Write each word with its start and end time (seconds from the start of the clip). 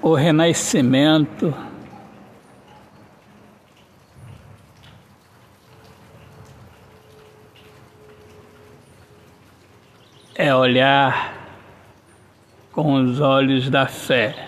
o 0.00 0.14
renascimento 0.14 1.52
é 10.34 10.54
olhar 10.54 11.34
com 12.72 12.94
os 12.94 13.20
olhos 13.20 13.68
da 13.68 13.86
fé. 13.86 14.47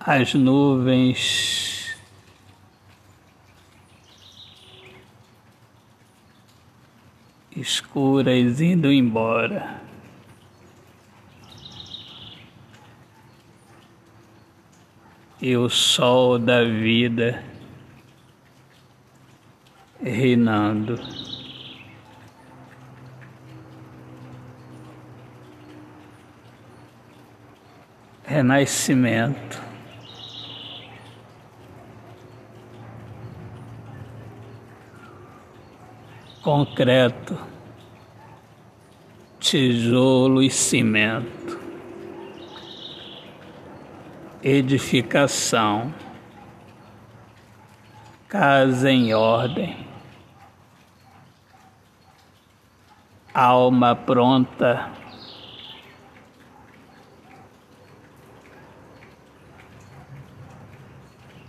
As 0.00 0.34
nuvens 0.34 1.94
escuras 7.54 8.60
indo 8.60 8.90
embora. 8.90 9.80
e 15.42 15.56
o 15.56 15.70
sol 15.70 16.38
da 16.38 16.62
vida 16.64 17.42
reinando. 20.02 21.00
Renascimento. 28.24 29.69
Concreto, 36.42 37.38
tijolo 39.38 40.42
e 40.42 40.48
cimento. 40.48 41.60
Edificação, 44.42 45.94
casa 48.26 48.90
em 48.90 49.12
ordem, 49.12 49.86
alma 53.34 53.94
pronta. 53.94 54.90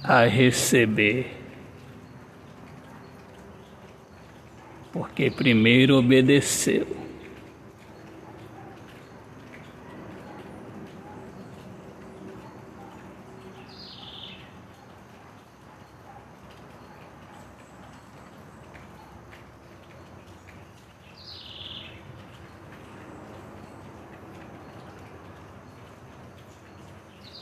A 0.03 0.25
receber, 0.25 1.40
porque 4.91 5.29
primeiro 5.31 5.97
obedeceu. 5.97 6.87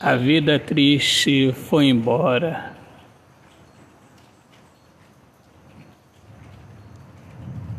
A 0.01 0.15
vida 0.15 0.57
triste 0.57 1.51
foi 1.53 1.85
embora. 1.85 2.78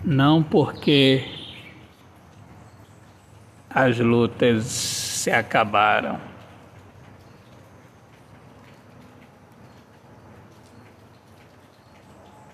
Não 0.02 0.42
porque 0.42 1.28
as 3.68 3.98
lutas 3.98 4.64
se 4.64 5.30
acabaram. 5.30 6.18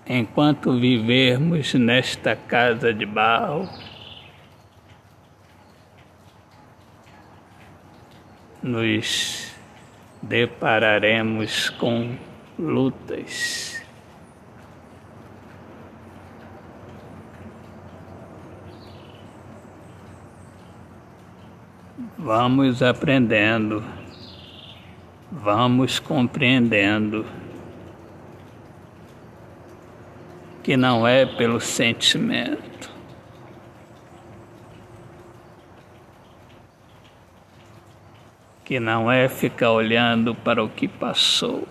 Enquanto 0.05 0.77
vivermos 0.79 1.73
nesta 1.73 2.35
casa 2.35 2.93
de 2.93 3.05
barro, 3.05 3.67
nos 8.61 9.51
depararemos 10.21 11.69
com 11.71 12.15
lutas. 12.59 13.66
Vamos 21.99 22.83
aprendendo, 22.83 23.83
vamos 25.31 25.97
compreendendo 25.97 27.25
que 30.61 30.77
não 30.77 31.07
é 31.07 31.25
pelo 31.25 31.59
sentimento, 31.59 32.91
que 38.63 38.79
não 38.79 39.11
é 39.11 39.27
ficar 39.27 39.71
olhando 39.71 40.35
para 40.35 40.63
o 40.63 40.69
que 40.69 40.87
passou. 40.87 41.67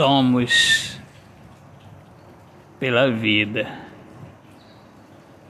Somos 0.00 0.98
pela 2.78 3.10
vida, 3.10 3.70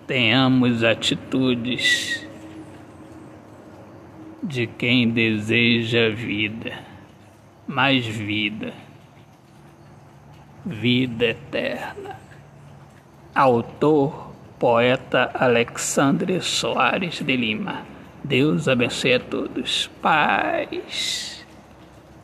tenhamos 0.09 0.83
atitudes 0.83 2.27
de 4.43 4.67
quem 4.67 5.09
deseja 5.09 6.11
vida, 6.11 6.81
mais 7.65 8.05
vida, 8.05 8.75
vida 10.67 11.27
eterna. 11.27 12.19
Autor, 13.33 14.33
poeta 14.59 15.31
Alexandre 15.33 16.41
Soares 16.41 17.23
de 17.23 17.37
Lima. 17.37 17.87
Deus 18.25 18.67
abençoe 18.67 19.15
a 19.15 19.21
todos. 19.21 19.89
Paz. 20.03 21.40